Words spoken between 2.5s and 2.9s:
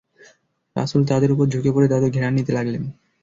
লাগলেন।